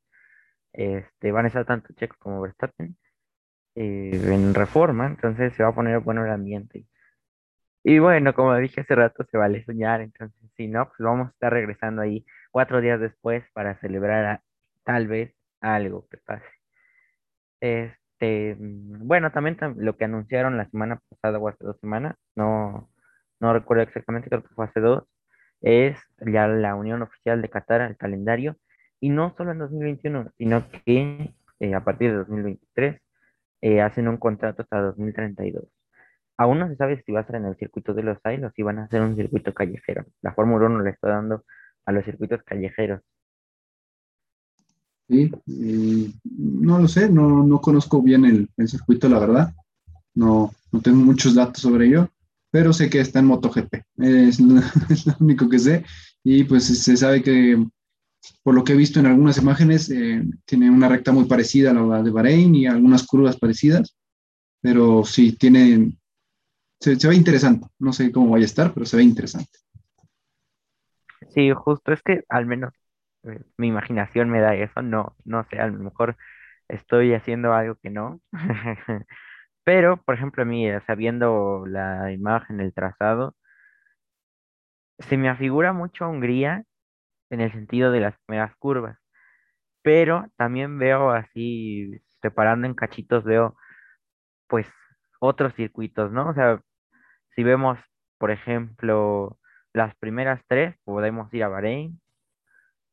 [0.72, 2.96] este, van a estar tanto Checo como Verstappen
[3.76, 6.87] eh, en reforma, entonces se va a poner bueno el ambiente.
[7.83, 11.30] Y bueno, como dije hace rato, se vale soñar, entonces si no, pues vamos a
[11.30, 14.42] estar regresando ahí cuatro días después para celebrar
[14.85, 16.44] tal vez algo que pase.
[17.61, 22.90] Este, mm, bueno, también lo que anunciaron la semana pasada o hace dos semanas, no,
[23.40, 25.04] no recuerdo exactamente, creo que fue hace dos,
[25.62, 28.56] es ya la unión oficial de Qatar al calendario,
[29.00, 33.00] y no solo en 2021, sino que eh, a partir de 2023
[33.62, 35.64] eh, hacen un contrato hasta 2032.
[36.38, 38.52] Aún no se sabe si va a ser en el circuito de los Ailes o
[38.52, 40.06] si van a hacer un circuito callejero.
[40.22, 41.44] La Fórmula 1 le está dando
[41.85, 43.02] a los circuitos callejeros.
[45.11, 45.29] Sí,
[46.25, 49.53] no lo sé, no, no conozco bien el, circuito, la verdad.
[50.14, 52.09] No, no tengo muchos datos sobre ello,
[52.53, 53.75] pero sé que está en MotoGP.
[53.99, 54.62] Es, lo,
[55.18, 55.85] único que sé.
[56.23, 57.61] Y pues se sabe que,
[58.44, 61.75] por lo que he visto en algunas imágenes, eh, tiene una recta muy parecida a
[61.75, 63.96] la de Bahrein y algunas curvas parecidas.
[64.61, 65.90] Pero sí, tiene,
[66.79, 67.66] se, ve interesante.
[67.81, 69.59] No sé cómo vaya a estar, pero se ve interesante.
[71.35, 72.75] Sí, justo es que al menos
[73.56, 76.16] mi imaginación me da eso, no, no sé, a lo mejor
[76.68, 78.20] estoy haciendo algo que no.
[79.64, 83.37] Pero, por ejemplo, a mí, eh, sabiendo la imagen, el trazado,
[84.98, 86.64] se me afigura mucho Hungría
[87.30, 88.98] en el sentido de las primeras curvas,
[89.83, 93.56] pero también veo así, separando en cachitos, veo
[94.48, 94.66] pues
[95.20, 96.30] otros circuitos, ¿no?
[96.30, 96.61] O sea,
[97.37, 97.78] si vemos,
[98.18, 99.38] por ejemplo,
[99.74, 102.00] las primeras tres, podemos ir a Bahrein,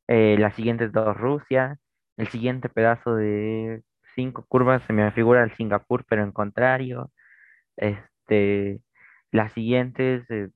[0.07, 1.79] eh, las siguientes dos Rusia,
[2.17, 3.83] el siguiente pedazo de
[4.15, 7.11] cinco curvas se me figura el Singapur, pero en contrario,
[7.77, 8.81] este,
[9.31, 10.49] las siguientes eh,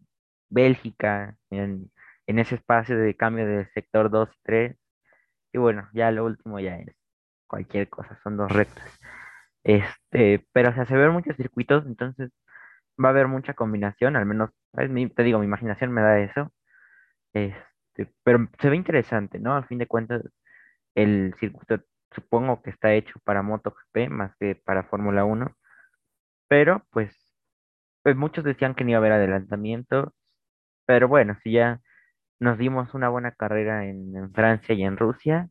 [0.50, 1.92] Bélgica, en,
[2.28, 4.78] en ese espacio de cambio del sector 2 y 3,
[5.54, 6.96] y bueno, ya lo último ya es
[7.48, 8.86] cualquier cosa, son dos rectas.
[9.64, 12.32] Este, pero o sea, se ven muchos circuitos, entonces
[13.04, 16.20] va a haber mucha combinación, al menos, es mi- te digo, mi imaginación me da
[16.22, 16.54] eso.
[17.34, 17.58] Este,
[18.24, 19.56] pero se ve interesante, ¿no?
[19.56, 20.24] Al fin de cuentas,
[20.96, 21.80] el circuito
[22.14, 25.56] supongo que está hecho para MotoGP más que para Fórmula uno
[26.52, 27.16] pero pues,
[28.04, 30.14] pues muchos decían que no iba a haber adelantamiento,
[30.86, 31.80] pero bueno, si ya
[32.42, 35.50] nos dimos una buena carrera en, en Francia y en Rusia,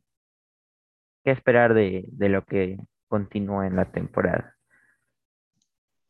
[1.24, 2.76] ¿qué esperar de, de lo que
[3.08, 4.58] continúa en la temporada?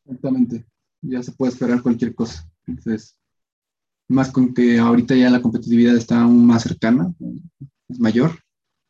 [0.03, 0.65] Exactamente.
[1.01, 2.43] Ya se puede esperar cualquier cosa.
[2.67, 3.17] Entonces,
[4.11, 7.13] más con que ahorita ya la competitividad está aún más cercana,
[7.89, 8.39] es mayor.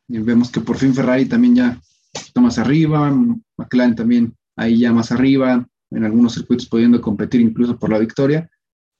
[0.07, 1.81] Y vemos que por fin Ferrari también ya
[2.13, 3.11] está más arriba,
[3.57, 8.49] McLaren también ahí ya más arriba, en algunos circuitos pudiendo competir incluso por la victoria.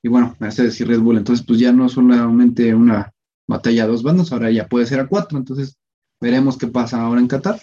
[0.03, 3.11] Y bueno, Mercedes y Red Bull, entonces pues ya no es solamente una
[3.47, 5.77] batalla a dos bandos, ahora ya puede ser a cuatro, entonces
[6.19, 7.59] veremos qué pasa ahora en Qatar.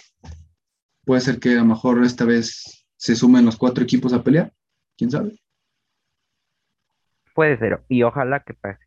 [1.05, 4.53] Puede ser que a lo mejor esta vez se sumen los cuatro equipos a pelear,
[4.97, 5.41] quién sabe.
[7.39, 8.85] Puede ser, y ojalá que pase,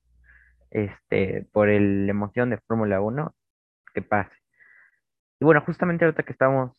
[0.72, 3.34] este, por el- la emoción de Fórmula uno
[3.94, 4.36] que pase.
[5.40, 6.74] Y bueno, justamente ahorita que estamos,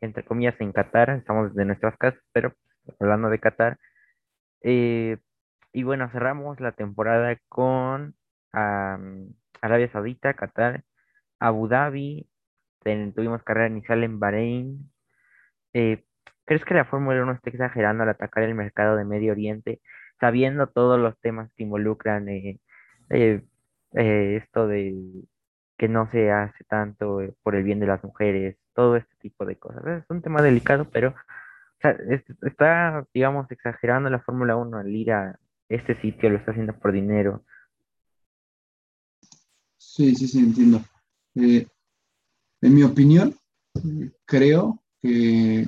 [0.00, 2.52] entre comillas, en Qatar, estamos de nuestras casas, pero
[3.00, 3.76] hablando de Qatar,
[4.62, 5.18] eh,
[5.72, 8.14] y bueno, cerramos la temporada con
[8.52, 10.84] Arabia Saudita, Qatar,
[11.40, 12.28] Abu Dhabi,
[13.16, 14.92] tuvimos carrera inicial en Bahrein.
[15.74, 16.04] Eh,
[16.44, 19.80] ¿crees que la Fórmula uno está exagerando al atacar el mercado de Medio Oriente,
[20.20, 22.60] sabiendo todos los temas que involucran eh,
[23.10, 23.42] eh,
[23.92, 24.94] eh, esto de
[25.78, 29.56] que no se hace tanto por el bien de las mujeres, todo este tipo de
[29.56, 29.86] cosas?
[29.86, 31.14] Es un tema delicado, pero
[32.42, 36.92] está, digamos, exagerando la Fórmula uno al ir a este sitio, lo está haciendo por
[36.92, 37.44] dinero.
[39.76, 40.80] Sí, sí, sí, entiendo.
[41.34, 43.34] En mi opinión,
[44.24, 45.66] creo que,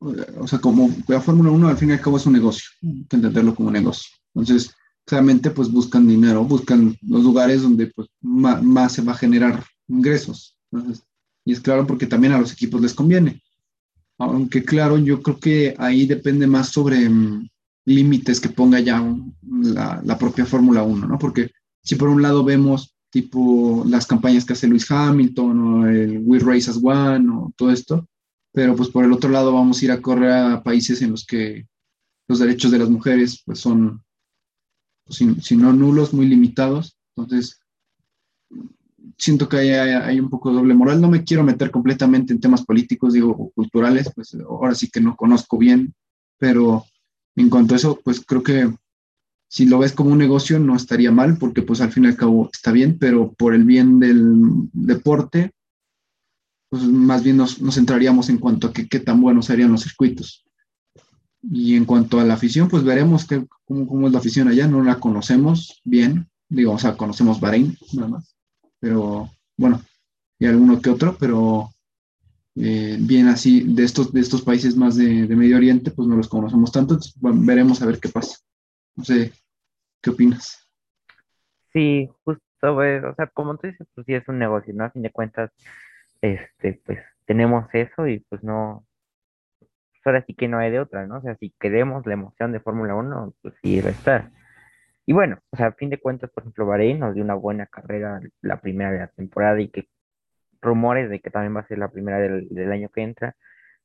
[0.00, 3.04] o sea, como la Fórmula uno al fin y al cabo es un negocio, hay
[3.08, 4.10] que entenderlo como un negocio.
[4.34, 4.70] Entonces,
[5.04, 9.64] claramente, pues buscan dinero, buscan los lugares donde pues, ma- más, se va a generar
[9.88, 10.56] ingresos.
[10.70, 11.04] Entonces,
[11.44, 13.42] y es claro porque también a los equipos les conviene.
[14.18, 17.48] Aunque claro, yo creo que ahí depende más sobre mm,
[17.86, 19.02] límites que ponga ya
[19.50, 21.18] la, la propia Fórmula uno ¿no?
[21.18, 21.50] Porque
[21.82, 26.38] si por un lado vemos tipo las campañas que hace Luis Hamilton o el We
[26.40, 28.06] Race as One o todo esto,
[28.58, 31.24] pero pues por el otro lado vamos a ir a correr a países en los
[31.24, 31.68] que
[32.26, 34.02] los derechos de las mujeres pues son,
[35.04, 36.98] pues, si, si no nulos, muy limitados.
[37.14, 37.60] Entonces,
[39.16, 41.00] siento que hay, hay, hay, un poco doble moral.
[41.00, 45.00] No me quiero meter completamente en temas políticos, digo, o culturales, pues ahora sí que
[45.00, 45.94] no conozco bien,
[46.36, 46.84] pero
[47.36, 48.74] en cuanto a eso, pues creo que
[49.48, 52.16] si lo ves como un negocio no estaría mal, porque pues al fin y al
[52.16, 55.52] cabo está bien, pero por el bien del deporte,
[56.68, 59.82] pues más bien nos, nos centraríamos en cuanto a que, qué tan buenos serían los
[59.82, 60.44] circuitos.
[61.42, 64.66] Y en cuanto a la afición, pues veremos que, cómo, cómo es la afición allá,
[64.66, 68.38] no la conocemos bien, digo, o sea, conocemos Bahrein, nada más
[68.80, 69.80] pero bueno,
[70.38, 71.68] y alguno que otro, pero
[72.56, 76.16] eh, bien así, de estos, de estos países más de, de, Medio Oriente, pues no
[76.16, 78.38] los conocemos tanto, veremos a ver qué pasa.
[78.96, 79.32] No sé,
[80.00, 80.58] ¿qué opinas?
[81.72, 84.84] Sí, justo, pues, o sea, como tú dices, pues sí es un negocio, ¿no?
[84.84, 85.50] A fin de cuentas,
[86.22, 88.86] este, pues tenemos eso y pues no,
[89.58, 91.18] pues ahora sí que no hay de otra, ¿no?
[91.18, 94.30] O sea, si queremos la emoción de Fórmula 1, pues sí, va a estar.
[95.06, 97.66] Y bueno, o sea, a fin de cuentas, por ejemplo, Bahrein nos dio una buena
[97.66, 99.88] carrera la primera de la temporada y que
[100.60, 103.36] rumores de que también va a ser la primera del, del año que entra.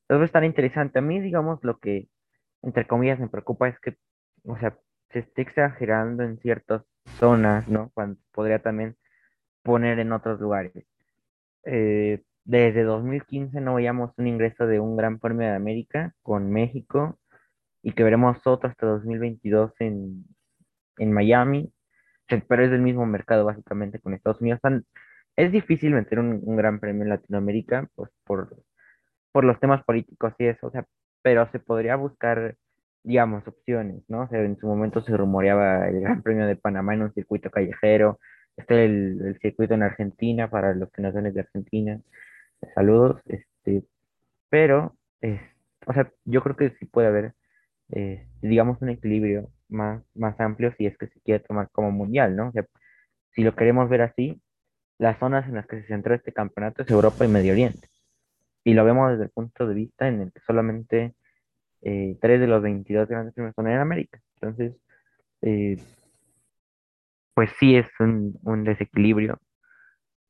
[0.03, 0.99] Entonces va a estar interesante.
[0.99, 2.09] A mí, digamos, lo que,
[2.61, 3.97] entre comillas, me preocupa es que,
[4.45, 4.77] o sea,
[5.11, 6.83] se esté exagerando en ciertas
[7.19, 7.91] zonas, ¿no?
[7.93, 8.97] Cuando podría también
[9.63, 10.73] poner en otros lugares.
[11.65, 17.19] Eh, desde 2015 no veíamos un ingreso de un Gran Premio de América con México
[17.81, 20.25] y que veremos otro hasta 2022 en,
[20.97, 21.71] en Miami.
[22.47, 24.59] Pero es del mismo mercado básicamente con Estados Unidos.
[25.35, 28.63] es difícil meter un, un, gran premio en Latinoamérica pues, por,
[29.31, 30.85] por los temas políticos y eso, o sea,
[31.21, 32.55] pero se podría buscar,
[33.03, 34.23] digamos, opciones, ¿no?
[34.23, 37.49] O sea, en su momento se rumoreaba el Gran Premio de Panamá en un circuito
[37.51, 38.19] callejero,
[38.57, 41.99] este el, el circuito en Argentina para los que no son de Argentina.
[42.75, 43.83] Saludos, este,
[44.49, 44.95] pero,
[45.85, 47.33] o sea, yo creo que sí puede haber,
[47.91, 52.35] eh, digamos, un equilibrio más, más amplio si es que se quiere tomar como mundial,
[52.35, 52.49] ¿no?
[52.49, 52.65] O sea,
[53.35, 54.41] si lo queremos ver así,
[54.99, 57.87] las zonas en las que se centró este campeonato es Europa y Medio Oriente.
[58.63, 61.15] Y lo vemos desde el punto de vista en el que solamente
[61.81, 64.21] eh, tres de los 22 grandes premios son en América.
[64.35, 64.73] Entonces,
[65.41, 65.77] eh,
[67.33, 69.39] pues sí es un, un, desequilibrio.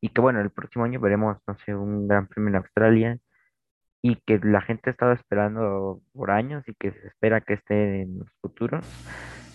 [0.02, 3.18] Y que bueno, el próximo año veremos, no sé, un gran premio en Australia
[4.02, 8.02] y que la gente ha estado esperando por años y que se espera que esté
[8.02, 8.86] en los futuros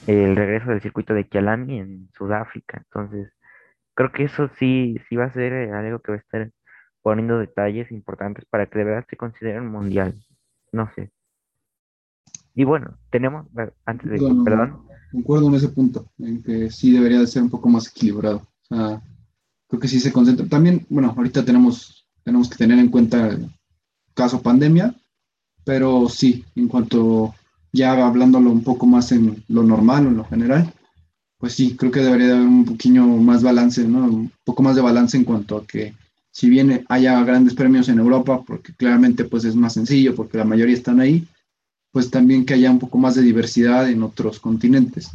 [0.07, 2.79] el regreso del circuito de Kialami en Sudáfrica.
[2.79, 3.31] Entonces,
[3.95, 6.51] creo que eso sí, sí va a ser eh, algo que va a estar
[7.03, 10.15] poniendo detalles importantes para que de verdad se considere un mundial.
[10.73, 11.11] No sé.
[12.55, 13.47] Y bueno, tenemos,
[13.85, 14.89] antes de, perdón.
[15.11, 18.47] Concuerdo en ese punto, en que sí debería de ser un poco más equilibrado.
[18.71, 19.03] O sea,
[19.69, 20.47] creo que sí se concentra.
[20.47, 23.49] También, bueno, ahorita tenemos, tenemos que tener en cuenta el
[24.15, 24.95] caso pandemia,
[25.65, 27.35] pero sí, en cuanto
[27.73, 30.73] ya hablándolo un poco más en lo normal en lo general,
[31.39, 34.05] pues sí, creo que debería de haber un poquito más balance, ¿no?
[34.05, 35.95] Un poco más de balance en cuanto a que
[36.31, 40.45] si bien haya grandes premios en Europa, porque claramente pues es más sencillo, porque la
[40.45, 41.27] mayoría están ahí,
[41.99, 45.11] pues también que haya un poco más de diversidad en otros continentes.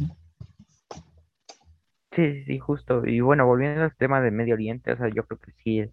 [2.14, 3.06] Sí, sí, justo.
[3.06, 5.90] Y bueno, volviendo al tema de Medio Oriente, o sea, yo creo que sí es,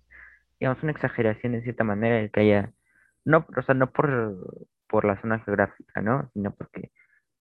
[0.60, 2.74] digamos, una exageración en cierta manera el que haya,
[3.24, 6.30] no, o sea, no por, por la zona geográfica, ¿no?
[6.34, 6.92] Sino porque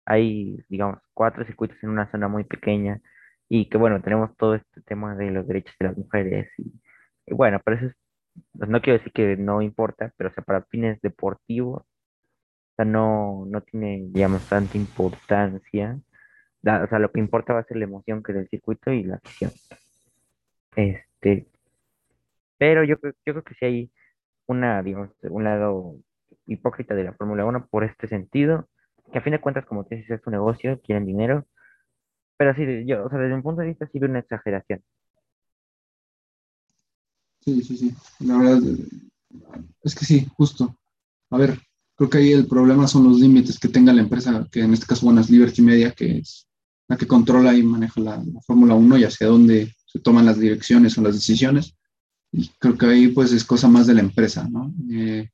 [0.07, 3.03] hay, digamos, cuatro circuitos en una zona muy pequeña
[3.51, 6.73] y que, bueno, tenemos todo este tema de los derechos de las mujeres y,
[7.35, 7.97] bueno, pero eso es,
[8.59, 11.85] pues, no quiero decir que no importa, pero o sea, para fines deportivos
[12.75, 15.97] o sea, no, no tiene, digamos, tanta importancia.
[16.65, 19.17] o sea, lo que importa va a ser la emoción que del circuito y la
[19.17, 19.53] acción.
[20.75, 21.47] Este,
[22.59, 23.91] pero yo, yo creo que sí hay
[24.47, 25.97] una, digamos, un lado
[26.47, 28.69] hipócrita de la Fórmula Uno por este sentido,
[29.13, 31.47] que a fin de cuentas, como te dices, es un negocio, quieren dinero,
[32.37, 34.83] pero sí, yo, o sea, desde mi punto de vista sí veo una exageración.
[37.41, 37.95] Sí, sí, sí.
[38.19, 38.61] La verdad,
[39.83, 40.77] es que sí, justo.
[41.31, 41.59] A ver,
[41.97, 44.87] Creo que ahí el problema son los límites que tenga la empresa, que en este
[44.87, 46.47] caso, bueno, es Liberty Media, que es
[46.89, 50.99] la que controla y maneja la, Fórmula 1 y hacia dónde se toman las direcciones
[50.99, 51.75] o las decisiones.
[52.33, 54.75] Y creo que ahí pues es cosa más de la empresa, ¿no?
[54.91, 55.29] Eh,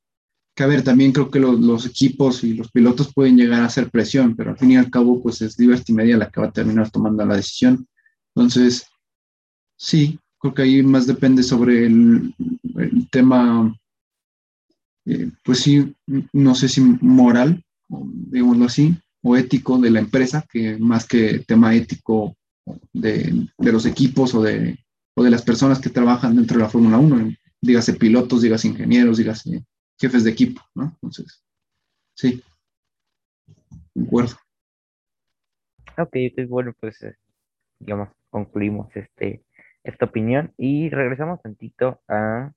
[0.53, 3.89] que a ver, también creo que los equipos y los pilotos pueden llegar a hacer
[3.89, 6.51] presión, pero al fin y al cabo pues es Liberty Media la que va a
[6.51, 7.87] terminar tomando la decisión.
[8.35, 8.85] Entonces,
[9.77, 12.35] sí, creo que ahí más depende sobre el,
[12.75, 13.73] el tema
[15.05, 15.95] eh, pues sí,
[16.33, 21.75] no sé si moral, digámoslo así, o ético de la empresa, que más que tema
[21.75, 22.35] ético
[22.93, 24.79] de, los equipos o de,
[25.15, 29.17] o de las personas que trabajan dentro de la Fórmula 1, dígase pilotos, dígase ingenieros,
[29.17, 29.63] dígase
[29.99, 30.97] jefes de equipo, ¿no?
[31.01, 31.43] Entonces,
[32.15, 32.41] sí,
[33.95, 34.35] acuerdo.
[35.97, 36.15] Ok,
[36.47, 37.15] bueno, pues eh,
[37.79, 39.43] digamos, concluimos este,
[39.83, 42.51] esta opinión y regresamos tantito a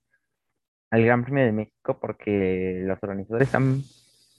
[0.95, 3.83] al Gran Premio de México porque los organizadores están,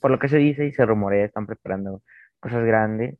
[0.00, 2.02] por lo que se dice y se rumorea, están preparando
[2.40, 3.18] cosas grandes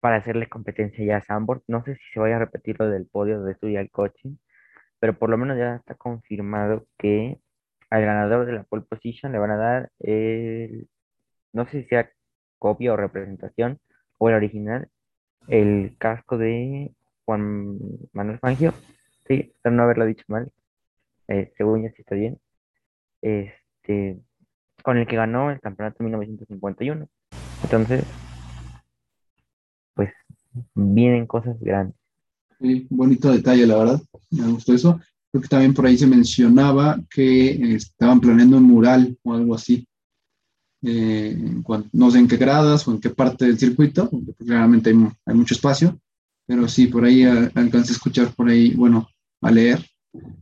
[0.00, 1.62] para hacerle competencia ya a Sambor.
[1.68, 4.30] No sé si se vaya a repetir lo del podio de subir al coche,
[4.98, 7.38] pero por lo menos ya está confirmado que
[7.90, 10.88] al ganador de la pole position le van a dar el,
[11.52, 12.10] no sé si sea
[12.58, 13.78] copia o representación
[14.18, 14.88] o el original,
[15.48, 16.92] el casco de
[17.24, 17.78] Juan
[18.12, 18.72] Manuel Fangio.
[19.28, 20.50] Sí, espero no haberlo dicho mal.
[21.28, 22.40] Eh, según yo sí está bien
[23.26, 24.20] este,
[24.82, 27.08] con el que ganó el campeonato en 1951.
[27.64, 28.04] Entonces,
[29.94, 30.12] pues
[30.74, 31.96] vienen cosas grandes.
[32.60, 34.00] Sí, bonito detalle, la verdad.
[34.30, 35.00] Me gustó eso.
[35.30, 39.86] Creo que también por ahí se mencionaba que estaban planeando un mural o algo así.
[40.82, 41.36] Eh,
[41.92, 45.34] no sé en qué gradas o en qué parte del circuito, porque claramente hay, hay,
[45.34, 45.98] mucho espacio,
[46.46, 49.08] pero sí, por ahí alcancé a escuchar por ahí, bueno,
[49.40, 49.84] a leer,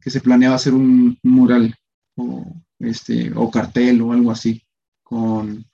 [0.03, 1.75] que se planeaba hacer un mural
[2.17, 4.62] o, este, o cartel o algo así,
[5.03, 5.64] con,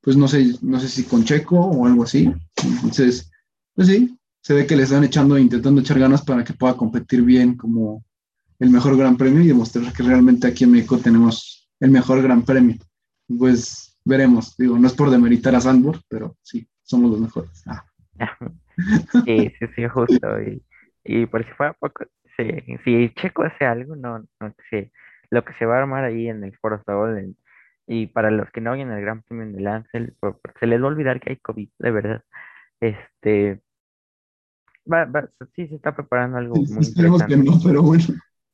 [0.00, 2.32] pues no sé, no sé si con Checo o algo así.
[2.62, 3.30] Entonces,
[3.74, 7.22] pues sí, se ve que le están echando, intentando echar ganas para que pueda competir
[7.22, 8.04] bien como
[8.58, 12.44] el mejor gran premio y demostrar que realmente aquí en México tenemos el mejor gran
[12.44, 12.76] premio.
[13.38, 17.62] Pues veremos, digo, no es por demeritar a Sandburg, pero sí, somos los mejores.
[17.66, 17.84] Ah.
[19.24, 20.42] sí, sí, sí, justo.
[20.42, 20.62] Y,
[21.04, 22.04] Y por si fuera poco,
[22.36, 24.92] si, si Checo hace algo, no, no sé,
[25.30, 26.82] lo que se va a armar ahí en el Foro
[27.16, 27.36] en-
[27.86, 30.80] y para los que no oyen el Gran Premio del Ángel, por- por- se les
[30.80, 32.24] va a olvidar que hay COVID, de verdad.
[32.80, 33.60] Este,
[34.90, 38.04] va, va, sí se está preparando algo muy Esperemos que no, pero bueno.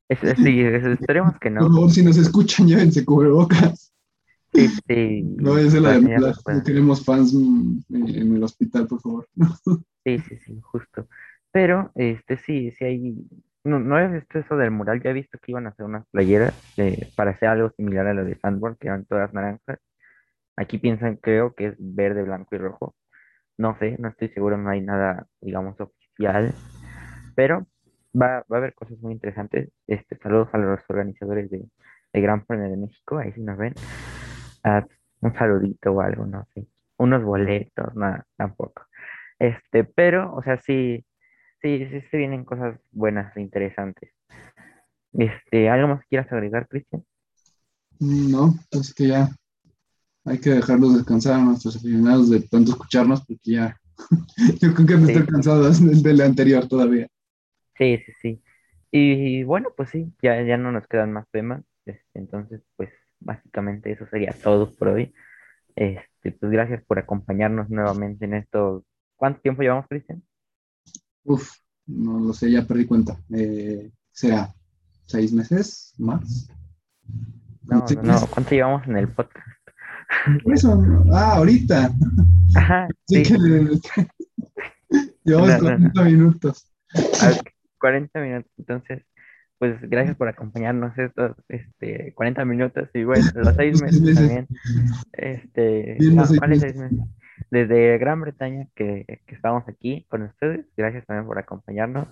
[0.09, 1.75] Es, es- sí, es- esperemos que Por no.
[1.75, 3.93] favor, si nos escuchan, llévense cubrebocas.
[4.55, 6.59] Sí, sí, No es la de la- pueda.
[6.59, 9.29] no queremos fans en, en el hospital, por favor.
[10.05, 11.09] Sí, sí, sí, justo.
[11.51, 13.17] Pero, este, sí, sí hay,
[13.67, 16.07] no, no he visto eso del mural, ya he visto que iban a hacer unas
[16.09, 19.79] playeras eh, para hacer algo similar a lo de Sandborn, que eran todas naranjas.
[20.57, 22.95] Aquí piensan, creo que es verde, blanco y rojo.
[23.59, 26.53] No sé, no estoy seguro, no hay nada, digamos, oficial,
[27.35, 27.67] pero
[28.15, 29.71] va, va a haber cosas muy interesantes.
[29.87, 31.65] Este, saludos a los organizadores de,
[32.13, 33.75] de Gran Premio de México, ahí sí nos ven.
[34.65, 34.87] Ah,
[35.21, 36.67] un saludito o algo, no sé.
[36.99, 38.83] Unos boletos, nada, tampoco.
[39.39, 41.05] Este, pero, o sea, sí,
[41.63, 44.13] sí, sí se vienen cosas buenas e interesantes.
[45.15, 47.05] Este, ¿algo más que quieras agregar, Cristian?
[48.01, 49.29] Mm, No, así que ya
[50.27, 53.77] hay que dejarlos descansar a nuestros aficionados de tanto escucharnos, porque ya
[54.63, 57.09] yo creo que me Sí, estoy cansado del, del anterior todavía.
[57.79, 58.43] sí, sí, sí.
[58.91, 61.63] Y bueno, pues sí, ya, ya no nos quedan más temas.
[61.85, 62.91] Este, entonces, pues
[63.21, 65.13] básicamente eso sería todo por hoy.
[65.77, 68.85] Este, pues gracias por acompañarnos nuevamente en esto.
[69.17, 70.23] ¿Cuánto tiempo llevamos, Cristian?
[71.27, 71.51] Uf,
[71.87, 73.19] no lo sé, ya perdí cuenta.
[73.35, 74.53] Eh, ¿será
[75.07, 76.49] seis meses más?
[77.63, 78.27] No, ¿Seis no, no?
[78.29, 79.47] ¿cuánto llevamos en el podcast?
[80.43, 81.91] Por eso, ah, ahorita.
[82.55, 83.33] Ajá, Sí sí.
[83.33, 83.39] que
[85.25, 85.93] llevamos No, no, no.
[85.93, 86.73] 40 minutos.
[87.23, 87.33] a
[87.81, 88.51] 40 minutos.
[88.59, 89.03] Entonces,
[89.59, 94.17] pues gracias por acompañarnos estos este, 40 minutos y bueno, los seis meses meses.
[94.17, 94.47] también.
[95.13, 96.77] Este, Bien, no, los seis ¿cuáles meses.
[96.79, 97.09] seis meses?
[97.51, 100.67] Desde Gran Bretaña que, que estamos aquí con ustedes.
[100.77, 102.09] Gracias también por acompañarnos.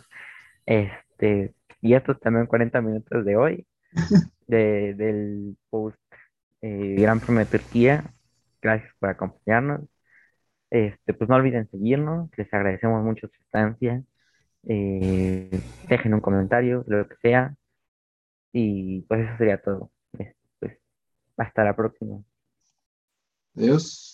[0.66, 3.66] Este, y estos también 40 minutos de hoy,
[4.46, 5.98] de, del post
[6.62, 8.04] eh, Gran Premio de Turquía.
[8.62, 9.82] Gracias por acompañarnos.
[10.70, 14.02] Este, pues no olviden seguirnos, les agradecemos mucho su estancia.
[14.66, 15.50] Eh,
[15.88, 17.54] dejen un comentario, lo que sea,
[18.52, 19.90] y pues eso sería todo.
[20.18, 20.78] Este, Pues
[21.36, 22.22] hasta la próxima.
[23.56, 24.13] Adiós.